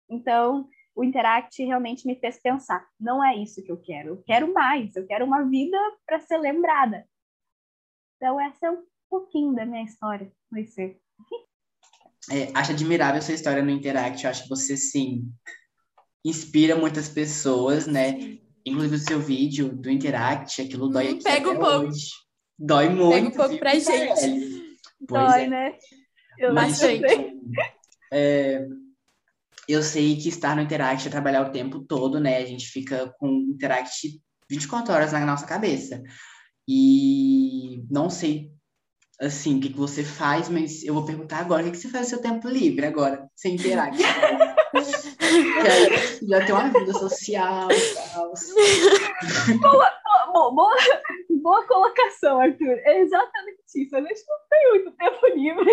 [0.08, 0.68] Então,
[1.00, 4.94] o Interact realmente me fez pensar: não é isso que eu quero, eu quero mais,
[4.94, 7.06] eu quero uma vida para ser lembrada.
[8.16, 11.00] Então, essa é um pouquinho da minha história no IC.
[12.30, 15.32] É, acho admirável sua história no Interact, eu acho que você, sim,
[16.22, 18.38] inspira muitas pessoas, né?
[18.66, 21.86] Inclusive o seu vídeo do Interact, aquilo dói hum, aqui Pega um pouco.
[21.86, 22.10] Hoje.
[22.58, 23.14] Dói muito.
[23.14, 24.76] Pega um pouco pra gente.
[25.00, 25.48] Dói, é.
[25.48, 25.78] né?
[26.38, 27.40] Eu Bastante.
[28.12, 28.66] É,
[29.72, 32.38] eu sei que estar no Interact é trabalhar o tempo todo, né?
[32.38, 36.02] A gente fica com o Interact 24 horas na nossa cabeça.
[36.68, 38.50] E não sei,
[39.20, 41.88] assim, o que, que você faz, mas eu vou perguntar agora, o que, que você
[41.88, 44.00] faz no seu tempo livre agora, sem Interact?
[46.28, 47.68] já tem uma vida social
[48.04, 48.32] tal.
[49.60, 49.92] Boa,
[50.32, 50.76] boa, boa,
[51.42, 52.78] boa colocação, Arthur.
[52.84, 53.96] É exatamente isso.
[53.96, 55.70] A gente não tem muito tempo livre.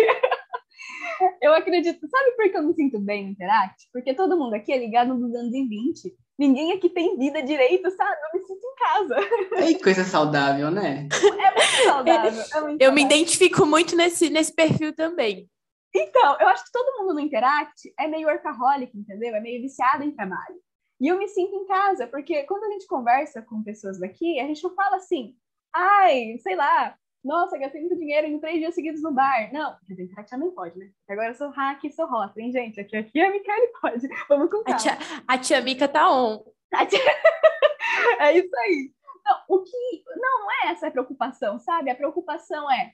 [1.42, 2.08] Eu acredito.
[2.08, 3.88] Sabe por que eu me sinto bem no Interact?
[3.92, 6.14] Porque todo mundo aqui é ligado nos anos 20.
[6.38, 8.16] Ninguém aqui tem vida direito, sabe?
[8.32, 9.16] Eu me sinto em casa.
[9.54, 11.08] É coisa saudável, né?
[11.38, 12.12] É muito saudável.
[12.14, 12.92] É muito eu saudável.
[12.92, 15.48] me identifico muito nesse, nesse perfil também.
[15.94, 19.34] Então, eu acho que todo mundo no Interact é meio workaholic, entendeu?
[19.34, 20.56] É meio viciado em trabalho.
[21.00, 24.46] E eu me sinto em casa, porque quando a gente conversa com pessoas daqui, a
[24.46, 25.34] gente não fala assim,
[25.74, 29.52] ai, sei lá, Nossa, gastei muito dinheiro em três dias seguidos no bar.
[29.52, 30.90] Não, quer dizer, Tatiana não pode, né?
[31.08, 32.80] Agora eu sou hack e sou rota, hein, gente?
[32.80, 34.08] Aqui, aqui a Micaele pode.
[34.28, 34.76] Vamos com calma.
[34.76, 36.44] A tia, a tia Mica tá on.
[36.88, 37.00] Tia...
[38.20, 38.92] é isso aí.
[39.24, 40.04] Não, o que...
[40.16, 41.90] Não, não é essa a preocupação, sabe?
[41.90, 42.92] A preocupação é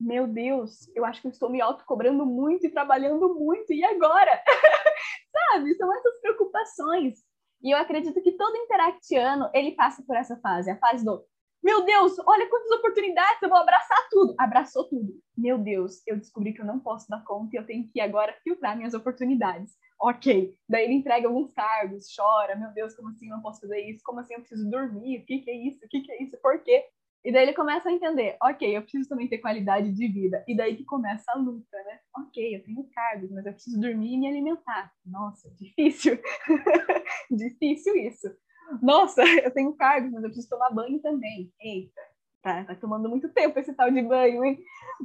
[0.00, 4.40] meu Deus, eu acho que eu estou me autocobrando muito e trabalhando muito, e agora?
[5.50, 5.74] Sabe?
[5.74, 7.18] São essas preocupações.
[7.60, 11.24] E eu acredito que todo interactiano, ele passa por essa fase, a fase do
[11.62, 14.34] meu Deus, olha quantas oportunidades, eu vou abraçar tudo.
[14.38, 15.12] Abraçou tudo.
[15.36, 18.36] Meu Deus, eu descobri que eu não posso dar conta e eu tenho que agora
[18.44, 19.72] filtrar minhas oportunidades.
[20.00, 20.54] Ok.
[20.68, 24.00] Daí ele entrega alguns cargos, chora, meu Deus, como assim eu não posso fazer isso?
[24.04, 25.20] Como assim eu preciso dormir?
[25.20, 25.84] O que, que é isso?
[25.84, 26.36] O que, que é isso?
[26.40, 26.84] Por quê?
[27.24, 30.44] E daí ele começa a entender, ok, eu preciso também ter qualidade de vida.
[30.46, 31.98] E daí que começa a luta, né?
[32.16, 34.92] Ok, eu tenho cargos, mas eu preciso dormir e me alimentar.
[35.04, 36.18] Nossa, difícil.
[37.30, 38.28] difícil isso.
[38.82, 41.52] Nossa, eu tenho cargos, mas eu preciso tomar banho também.
[41.60, 42.00] Eita,
[42.42, 44.58] tá, tá tomando muito tempo esse tal de banho, hein?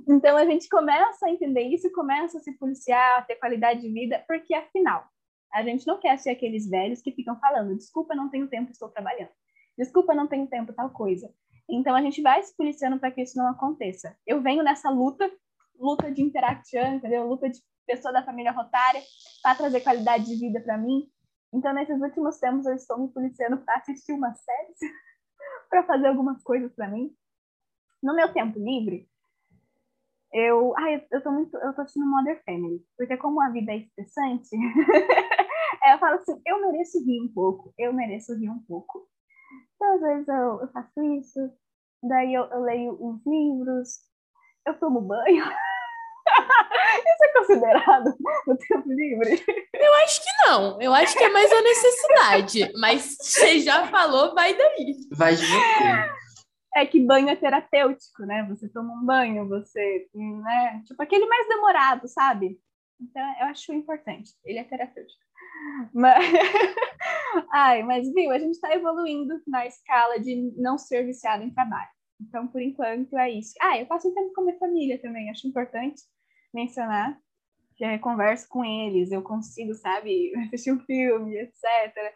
[0.08, 3.91] Então a gente começa a entender isso começa a se policiar, a ter qualidade de
[3.91, 5.06] vida, porque afinal,
[5.52, 8.89] a gente não quer ser aqueles velhos que ficam falando, desculpa, não tenho tempo, estou
[8.89, 9.30] trabalhando.
[9.78, 11.32] Desculpa, não tenho tempo, tal coisa.
[11.69, 14.15] Então a gente vai se policiando para que isso não aconteça.
[14.26, 15.30] Eu venho nessa luta,
[15.80, 17.28] luta de interaction, entendeu?
[17.28, 19.02] Luta de pessoa da família rotária
[19.41, 21.08] para trazer qualidade de vida para mim.
[21.54, 24.74] Então nesses últimos tempos eu estou me policiando para assistir uma série,
[25.70, 27.16] para fazer algumas coisas para mim.
[28.02, 29.08] No meu tempo livre,
[30.34, 33.78] eu, ah, eu, tô muito, eu tô assistindo Mother Family, porque como a vida é
[33.78, 34.50] estressante,
[35.92, 39.08] eu falo assim, eu mereço rir um pouco, eu mereço rir um pouco.
[39.76, 41.39] Então, às vezes eu, eu faço isso,
[42.02, 44.00] daí eu, eu leio uns livros,
[44.66, 45.46] eu tomo banho.
[47.04, 48.16] Isso é considerado
[48.48, 49.44] no tempo livre?
[49.74, 50.82] Eu acho que não.
[50.82, 52.72] Eu acho que é mais a necessidade.
[52.80, 54.96] Mas você já falou, vai daí.
[55.12, 56.24] Vai de você.
[56.76, 58.46] É que banho é terapêutico, né?
[58.50, 60.82] Você toma um banho, você, né?
[60.86, 62.60] Tipo aquele mais demorado, sabe?
[63.00, 64.32] Então, eu acho importante.
[64.44, 65.22] Ele é terapêutico.
[65.94, 66.16] Mas...
[67.52, 71.89] Ai, mas viu, a gente está evoluindo na escala de não ser viciado em trabalho.
[72.22, 73.54] Então, por enquanto, é isso.
[73.62, 76.02] Ah, eu passo tempo com a minha família também, acho importante
[76.54, 77.18] mencionar.
[77.80, 82.13] Eu converso com eles, eu consigo, sabe, assistir um filme, etc.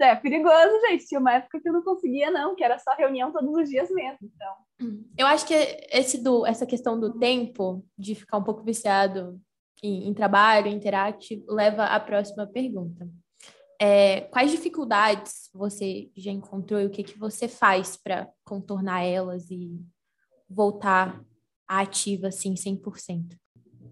[0.00, 1.06] É perigoso, gente.
[1.06, 3.90] Tinha uma época que eu não conseguia, não, que era só reunião todos os dias
[3.90, 4.18] mesmo.
[4.22, 5.00] Então.
[5.16, 5.54] Eu acho que
[5.90, 9.40] esse do, essa questão do tempo, de ficar um pouco viciado
[9.82, 13.08] em, em trabalho, interact, leva à próxima pergunta.
[13.80, 19.50] É, quais dificuldades você já encontrou e o que, que você faz para contornar elas
[19.50, 19.80] e
[20.48, 21.24] voltar
[21.66, 23.36] ativa assim 100%?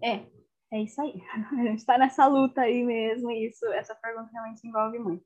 [0.01, 0.25] É,
[0.71, 1.21] é isso aí.
[1.51, 5.25] A gente está nessa luta aí mesmo e isso, essa pergunta realmente envolve muito.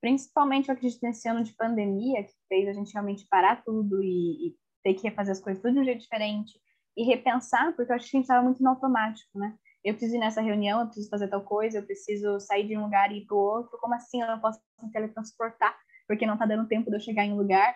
[0.00, 4.48] Principalmente, eu acredito, nesse ano de pandemia, que fez a gente realmente parar tudo e,
[4.48, 6.52] e ter que refazer as coisas tudo de um jeito diferente
[6.96, 9.56] e repensar, porque eu acho que a gente estava muito no automático, né?
[9.84, 12.84] eu preciso ir nessa reunião, eu preciso fazer tal coisa, eu preciso sair de um
[12.84, 16.34] lugar e ir para o outro, como assim eu não posso me teletransportar porque não
[16.34, 17.74] está dando tempo de eu chegar em um lugar?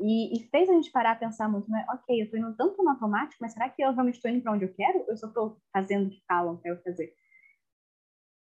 [0.00, 1.86] E, e, fez a gente parar a pensar muito, né?
[1.90, 4.52] Ok, eu estou indo tanto no automático, mas será que eu realmente estou indo para
[4.52, 5.04] onde eu quero?
[5.06, 7.14] Eu só estou fazendo o que falam para eu fazer?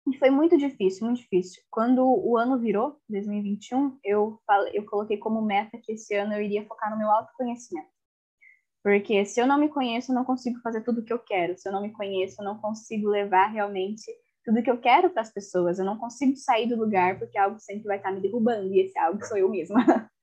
[0.10, 1.62] E foi muito difícil, muito difícil.
[1.69, 6.41] Quando o ano virou, 2021, eu, falei, eu coloquei como meta que esse ano eu
[6.41, 7.89] iria focar no meu autoconhecimento.
[8.81, 11.57] Porque se eu não me conheço, eu não consigo fazer tudo o que eu quero.
[11.57, 14.05] Se eu não me conheço, eu não consigo levar realmente
[14.45, 15.77] tudo que eu quero para as pessoas.
[15.77, 18.97] Eu não consigo sair do lugar porque algo sempre vai estar me derrubando e esse
[18.97, 19.75] algo sou eu mesma.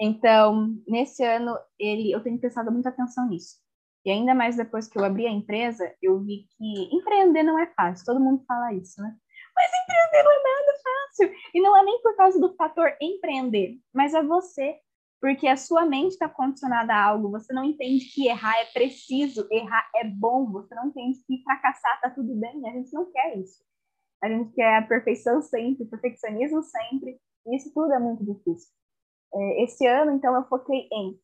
[0.00, 3.56] então, nesse ano, ele, eu tenho prestado muita atenção nisso.
[4.04, 7.66] E ainda mais depois que eu abri a empresa, eu vi que empreender não é
[7.74, 8.06] fácil.
[8.06, 9.14] Todo mundo fala isso, né?
[9.54, 11.34] Mas empreender não é nada fácil.
[11.54, 14.78] E não é nem por causa do fator empreender, mas é você
[15.20, 19.46] porque a sua mente está condicionada a algo, você não entende que errar é preciso,
[19.50, 23.36] errar é bom, você não entende que fracassar está tudo bem, a gente não quer
[23.36, 23.62] isso.
[24.22, 28.72] A gente quer a perfeição sempre, perfeccionismo sempre, e isso tudo é muito difícil.
[29.34, 31.18] É, esse ano, então, eu foquei em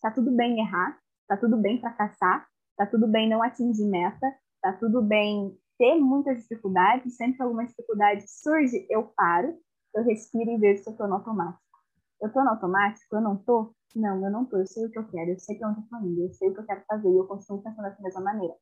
[0.00, 4.26] tá tudo bem errar, tá tudo bem fracassar, tá tudo bem não atingir meta,
[4.60, 9.58] tá tudo bem ter muitas dificuldades, sempre que alguma dificuldade surge, eu paro,
[9.94, 11.62] eu respiro e vejo se eu estou no automático.
[12.20, 13.16] Eu tô no automático?
[13.16, 13.74] Eu não tô?
[13.94, 14.56] Não, eu não tô.
[14.58, 15.30] Eu sei o que eu quero.
[15.30, 16.22] Eu sei pra onde eu tô indo.
[16.22, 17.08] Eu sei o que eu quero fazer.
[17.08, 18.54] E eu continuo pensando dessa mesma maneira.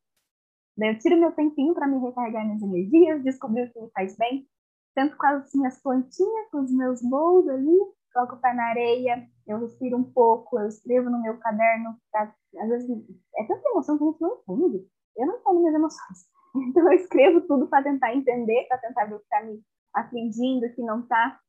[0.76, 4.16] Daí eu tiro meu tempinho para me recarregar minhas energias, descobrir o que me faz
[4.16, 4.48] bem.
[4.94, 7.78] Tento com as minhas plantinhas, com os meus bowls ali,
[8.12, 11.96] coloco o pé na areia, eu respiro um pouco, eu escrevo no meu caderno.
[12.10, 12.90] Pra, às vezes
[13.36, 14.88] é tanta emoção que a gente não entende.
[15.16, 16.32] Eu não entendo minhas emoções.
[16.54, 19.58] Então eu escrevo tudo para tentar entender, para tentar ver o que está me
[19.94, 21.40] afligindo, o que não está.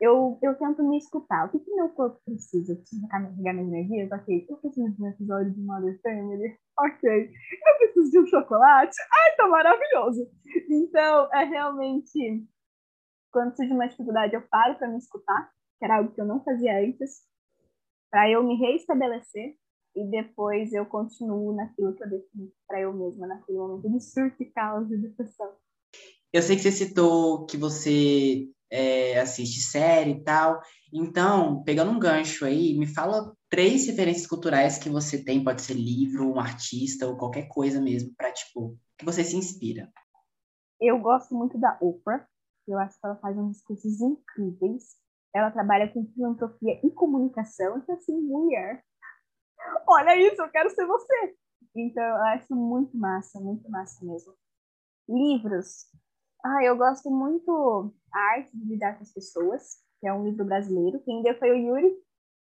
[0.00, 1.46] eu, eu tento me escutar.
[1.46, 2.72] O que, que meu corpo precisa?
[2.72, 4.08] Eu preciso recarregar minha energia?
[4.12, 4.46] Ok.
[4.48, 6.58] Eu preciso de um episódio de Mother Family?
[6.78, 7.08] Ok.
[7.10, 8.96] Eu preciso de um chocolate?
[9.12, 10.28] Ai, tá maravilhoso!
[10.68, 12.46] Então, é realmente...
[13.30, 16.42] Quando surge uma dificuldade, eu paro para me escutar, que era algo que eu não
[16.42, 17.22] fazia antes,
[18.10, 19.56] para eu me reestabelecer
[19.94, 24.42] e depois eu continuo naquilo que eu defini para eu mesma, naquele momento de surto
[24.42, 25.52] e caos e depressão.
[26.32, 30.60] Eu sei que você citou que você é, assiste série e tal.
[30.92, 35.74] Então, pegando um gancho aí, me fala três referências culturais que você tem, pode ser
[35.74, 39.90] livro, um artista ou qualquer coisa mesmo, para tipo, que você se inspira.
[40.80, 42.26] Eu gosto muito da Oprah.
[42.66, 44.96] Eu acho que ela faz uns discursos incríveis.
[45.34, 47.78] Ela trabalha com filantropia e comunicação.
[47.78, 48.82] Então, assim, mulher,
[49.86, 51.36] olha isso, eu quero ser você.
[51.76, 54.34] Então, eu acho muito massa, muito massa mesmo.
[55.08, 55.86] Livros.
[56.44, 60.44] Ah, eu gosto muito A Arte de Lidar com as Pessoas, que é um livro
[60.44, 61.00] brasileiro.
[61.04, 61.96] Quem deu foi o Yuri.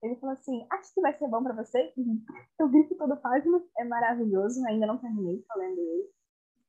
[0.02, 1.92] Ele falou assim: Acho que vai ser bom para você.
[2.58, 4.64] Eu grito toda página, é maravilhoso.
[4.66, 6.11] Ainda não terminei falando ele.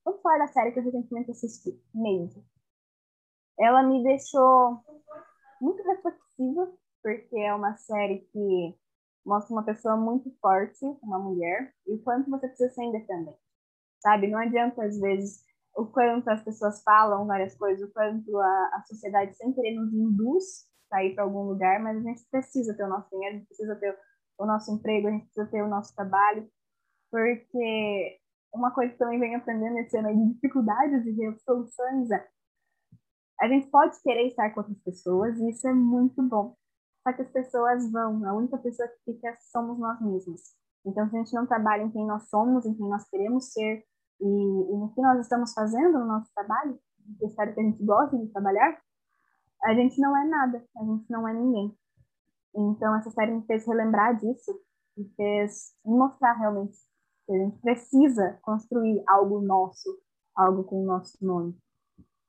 [0.06, 2.44] Vamos falar da série que eu recentemente assisti, Made.
[3.58, 4.84] Ela me deixou
[5.64, 6.72] muito reflexiva,
[7.02, 8.78] porque é uma série que
[9.26, 13.40] mostra uma pessoa muito forte, uma mulher, e o quanto você precisa ser independente.
[14.00, 14.28] Sabe?
[14.28, 15.44] Não adianta, às vezes,
[15.76, 19.94] o quanto as pessoas falam várias coisas, o quanto a, a sociedade sem querer nos
[19.94, 23.40] induz a ir para algum lugar, mas a gente precisa ter o nosso dinheiro, a
[23.40, 23.98] gente precisa ter
[24.38, 26.48] o nosso emprego, a gente precisa ter o nosso trabalho,
[27.10, 28.20] porque
[28.54, 32.28] uma coisa que também vem aprendendo esse ano de dificuldades e soluções é
[33.44, 36.56] a gente pode querer estar com outras pessoas e isso é muito bom.
[37.04, 40.42] Só que as pessoas vão, a única pessoa que fica somos nós mesmos.
[40.86, 43.84] Então, se a gente não trabalha em quem nós somos, em quem nós queremos ser,
[44.22, 46.80] e, e no que nós estamos fazendo no nosso trabalho,
[47.22, 48.82] espero que a gente goste de trabalhar,
[49.64, 51.78] a gente não é nada, a gente não é ninguém.
[52.56, 54.58] Então, essa série me fez relembrar disso,
[54.98, 56.78] e fez mostrar realmente
[57.26, 59.90] que a gente precisa construir algo nosso,
[60.36, 61.58] algo com o nosso nome.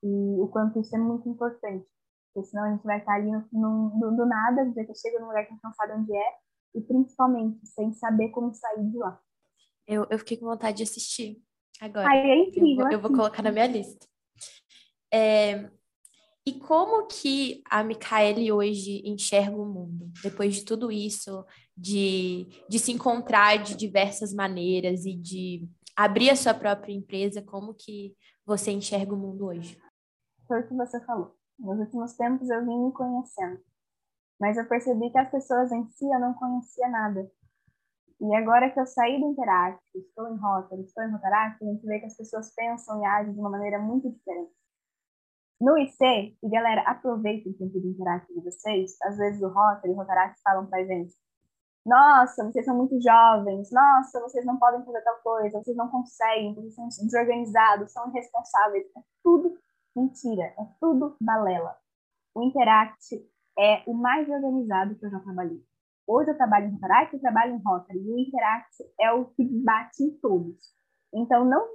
[0.04, 1.86] E o quanto isso é muito importante.
[2.32, 5.28] Porque senão a gente vai estar ali no, no, do nada, a gente chega num
[5.28, 6.32] lugar que a gente não sabe onde é,
[6.74, 9.18] e principalmente sem saber como sair de lá.
[9.86, 11.42] Eu, eu fiquei com vontade de assistir
[11.80, 12.06] agora.
[12.06, 12.86] Ai, é incrível.
[12.86, 14.06] Eu, eu vou colocar na minha lista.
[15.12, 15.70] É,
[16.46, 20.10] e como que a Micaele hoje enxerga o mundo?
[20.22, 26.36] Depois de tudo isso, de, de se encontrar de diversas maneiras e de abrir a
[26.36, 28.14] sua própria empresa, como que
[28.44, 29.78] você enxerga o mundo hoje?
[30.46, 31.34] Foi o que você falou.
[31.58, 33.60] Nos últimos tempos eu vim me conhecendo.
[34.40, 37.30] Mas eu percebi que as pessoas em si eu não conhecia nada.
[38.20, 41.86] E agora que eu saí do Interact, estou em Rotary, estou em Rotaract, a gente
[41.86, 44.52] vê que as pessoas pensam e agem de uma maneira muito diferente.
[45.60, 49.88] No IC, e galera, aproveitem o tempo de Interact de vocês, às vezes o Rotary
[49.88, 51.14] e o Rotaract falam pra gente
[51.84, 56.54] nossa, vocês são muito jovens, nossa, vocês não podem fazer tal coisa, vocês não conseguem,
[56.54, 58.86] vocês são desorganizados, são irresponsáveis.
[58.96, 59.58] É tudo
[59.94, 61.76] Mentira, é tudo balela.
[62.34, 63.14] O Interact
[63.58, 65.62] é o mais organizado que eu já trabalhei.
[66.06, 67.98] Hoje eu trabalho em Interact e trabalho em Rotary.
[67.98, 70.74] E o Interact é o que bate em todos.
[71.12, 71.68] Então não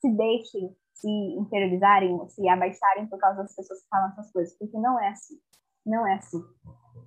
[0.00, 4.76] se deixem se interiorizarem, se abaixarem por causa das pessoas que falam essas coisas, porque
[4.76, 5.40] não é assim.
[5.86, 6.42] Não é assim.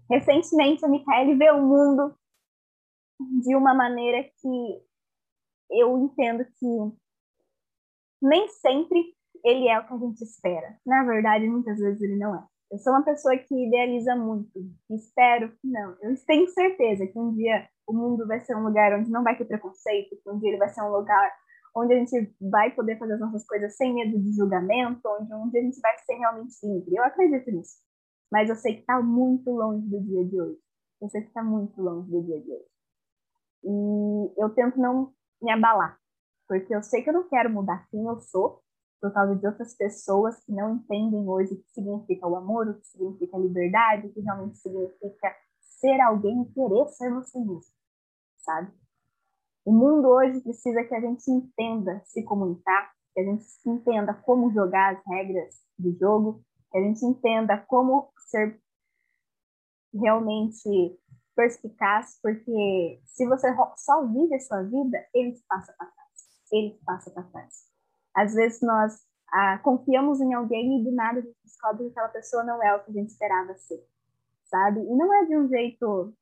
[0.10, 2.16] Recentemente a Micaele vê o mundo
[3.42, 4.84] de uma maneira que
[5.70, 6.98] eu entendo que
[8.22, 10.78] nem sempre ele é o que a gente espera.
[10.86, 12.44] Na verdade, muitas vezes ele não é.
[12.72, 14.50] Eu sou uma pessoa que idealiza muito,
[14.90, 15.96] espero que não.
[16.02, 19.38] Eu tenho certeza que um dia o mundo vai ser um lugar onde não vai
[19.38, 21.32] ter preconceito, que um dia ele vai ser um lugar
[21.76, 25.50] onde a gente vai poder fazer as nossas coisas sem medo de julgamento, onde um
[25.50, 26.96] dia a gente vai ser realmente livre.
[26.96, 27.78] Eu acredito nisso.
[28.32, 30.58] Mas eu sei que está muito longe do dia de hoje.
[31.02, 32.66] Eu sei que está muito longe do dia de hoje.
[33.66, 36.00] E eu tento não me abalar,
[36.48, 38.63] porque eu sei que eu não quero mudar quem eu sou,
[39.04, 42.76] por causa de outras pessoas que não entendem hoje o que significa o amor, o
[42.76, 47.62] que significa liberdade, o que realmente significa ser alguém e querer ser você mesmo,
[48.38, 48.72] sabe?
[49.66, 54.54] O mundo hoje precisa que a gente entenda se comunicar, que a gente entenda como
[54.54, 58.58] jogar as regras do jogo, que a gente entenda como ser
[59.94, 60.98] realmente
[61.36, 66.10] perspicaz, porque se você só vive a sua vida, ele te passa para trás.
[66.54, 67.73] Ele te passa para trás.
[68.16, 69.02] Às vezes nós
[69.32, 72.76] ah, confiamos em alguém e do nada a gente descobre que aquela pessoa não é
[72.76, 73.84] o que a gente esperava ser,
[74.46, 74.80] sabe?
[74.80, 76.14] E não é de um jeito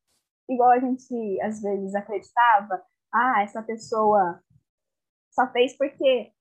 [0.50, 2.82] igual a gente às vezes acreditava.
[3.14, 4.42] Ah, essa pessoa
[5.32, 6.32] só fez porque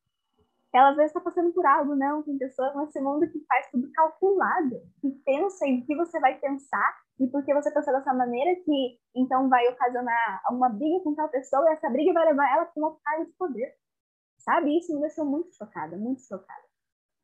[0.73, 2.23] ela às vezes está passando por algo, não.
[2.23, 7.01] Tem pessoas nesse mundo que faz tudo calculado, que pensa em que você vai pensar
[7.19, 11.69] e porque você pensa dessa maneira que então vai ocasionar uma briga com tal pessoa
[11.69, 13.75] e essa briga vai levar ela para uma cargo de poder.
[14.41, 14.78] Sabe?
[14.78, 16.64] Isso me deixou muito chocada, muito chocada.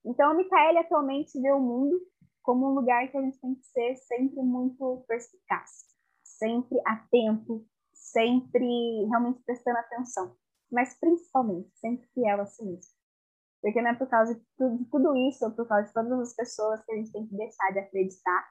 [0.04, 2.00] Então, a Micaele atualmente vê o mundo
[2.42, 5.84] como um lugar que a gente tem que ser sempre muito perspicaz,
[6.22, 10.36] sempre atento, sempre realmente prestando atenção,
[10.70, 12.94] mas principalmente sempre fiel a si mesmo.
[13.60, 16.20] Porque não é por causa de tudo, de tudo isso, ou por causa de todas
[16.20, 18.48] as pessoas que a gente tem que deixar de acreditar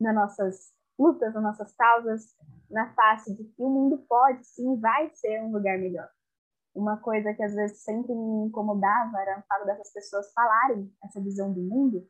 [0.00, 2.34] nas nossas lutas, nas nossas causas,
[2.68, 6.08] na face de que o mundo pode sim vai ser um lugar melhor.
[6.74, 11.20] Uma coisa que às vezes sempre me incomodava era o fato dessas pessoas falarem essa
[11.20, 12.06] visão do mundo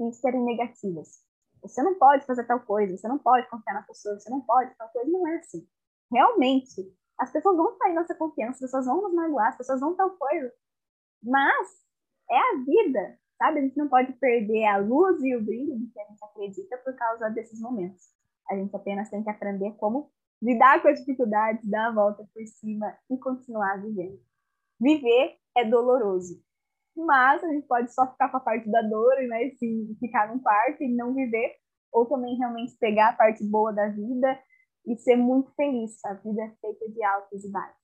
[0.00, 1.22] e serem negativas.
[1.62, 4.74] Você não pode fazer tal coisa, você não pode confiar na pessoa, você não pode
[4.76, 5.10] tal coisa.
[5.10, 5.66] Não é assim.
[6.12, 9.96] Realmente, as pessoas vão sair nossa confiança, as pessoas vão nos magoar, as pessoas vão
[9.96, 10.52] tal coisa.
[11.22, 11.68] Mas
[12.30, 13.58] é a vida, sabe?
[13.58, 16.78] A gente não pode perder a luz e o brilho do que a gente acredita
[16.78, 18.08] por causa desses momentos.
[18.48, 20.10] A gente apenas tem que aprender como
[20.42, 24.20] lidar com as dificuldades, dar a volta por cima e continuar vivendo.
[24.80, 26.40] Viver é doloroso,
[26.96, 29.50] mas a gente pode só ficar com a parte da dor, né?
[29.58, 31.56] Se ficar num quarto e não viver,
[31.92, 34.38] ou também realmente pegar a parte boa da vida
[34.86, 36.04] e ser muito feliz.
[36.04, 37.78] A vida é feita de altos e baixos.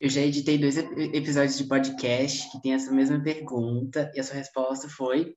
[0.00, 4.36] Eu já editei dois episódios de podcast que tem essa mesma pergunta e a sua
[4.36, 5.36] resposta foi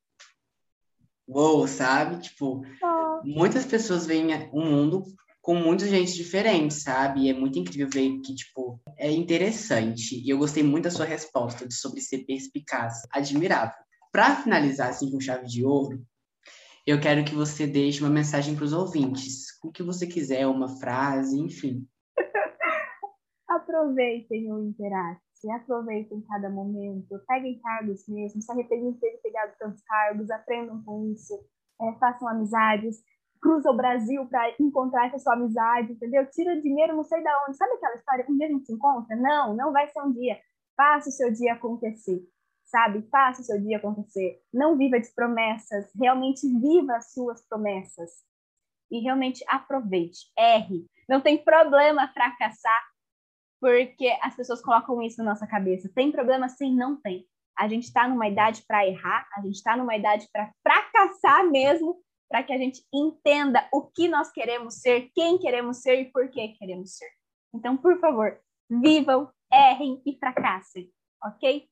[1.27, 2.21] uou, sabe?
[2.21, 3.21] Tipo, oh.
[3.25, 5.03] muitas pessoas veem o mundo
[5.43, 7.23] com muita gente diferente, sabe?
[7.23, 10.15] E é muito incrível ver que, tipo, é interessante.
[10.15, 13.01] E eu gostei muito da sua resposta sobre ser perspicaz.
[13.11, 13.75] Admirável.
[14.09, 16.01] Para finalizar, assim, com chave de ouro,
[16.87, 19.47] eu quero que você deixe uma mensagem para os ouvintes.
[19.61, 21.85] O que você quiser, uma frase, enfim.
[23.49, 25.21] aproveitem o Interact,
[25.55, 31.11] aproveitem cada momento, peguem cargos mesmo, se arrependem de ter pegado tantos cargos, aprendam com
[31.11, 31.37] isso,
[31.81, 33.03] é, façam amizades,
[33.43, 36.25] cruza o Brasil para encontrar essa sua amizade, entendeu?
[36.31, 37.57] Tira dinheiro não sei da onde.
[37.57, 39.15] Sabe aquela história, um dia a gente se encontra?
[39.17, 40.39] Não, não vai ser um dia.
[40.77, 42.23] Faça o seu dia acontecer,
[42.63, 43.03] sabe?
[43.11, 44.41] Faça o seu dia acontecer.
[44.51, 48.09] Não viva de promessas, realmente viva as suas promessas.
[48.89, 50.85] E realmente aproveite, erre.
[51.09, 52.81] Não tem problema fracassar,
[53.59, 55.91] porque as pessoas colocam isso na nossa cabeça.
[55.93, 56.73] Tem problema sim?
[56.75, 57.27] Não tem.
[57.57, 62.01] A gente está numa idade para errar, a gente está numa idade para fracassar mesmo,
[62.33, 66.31] para que a gente entenda o que nós queremos ser, quem queremos ser e por
[66.31, 67.07] que queremos ser.
[67.53, 70.91] Então, por favor, vivam, errem e fracassem,
[71.23, 71.69] ok?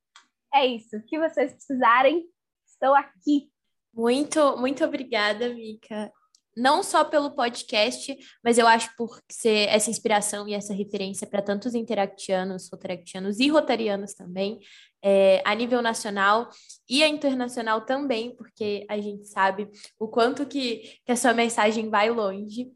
[0.54, 0.96] É isso.
[0.96, 2.24] O que vocês precisarem,
[2.64, 3.50] estou aqui.
[3.92, 6.12] Muito, muito obrigada, Mica.
[6.56, 11.42] Não só pelo podcast, mas eu acho por ser essa inspiração e essa referência para
[11.42, 14.60] tantos interactianos, rotaractianos e rotarianos também
[15.02, 16.48] é, a nível nacional
[16.88, 21.90] e a internacional também, porque a gente sabe o quanto que, que a sua mensagem
[21.90, 22.70] vai longe.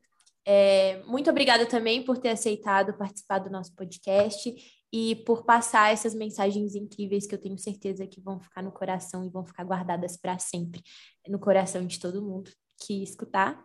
[0.45, 4.55] É, muito obrigada também por ter aceitado participar do nosso podcast
[4.93, 9.24] e por passar essas mensagens incríveis que eu tenho certeza que vão ficar no coração
[9.24, 10.83] e vão ficar guardadas para sempre
[11.29, 12.51] no coração de todo mundo
[12.85, 13.62] que escutar.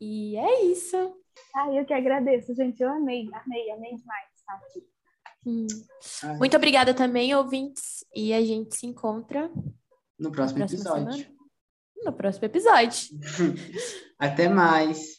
[0.00, 0.96] E é isso.
[1.54, 2.82] Ah, eu que agradeço, gente.
[2.82, 4.97] Eu amei, amei, amei demais estar aqui.
[5.48, 5.66] Hum.
[6.36, 8.04] Muito obrigada também, ouvintes.
[8.14, 9.50] E a gente se encontra
[10.18, 11.12] no próximo episódio.
[11.12, 11.38] Semana.
[12.04, 13.08] No próximo episódio.
[14.18, 15.16] Até mais.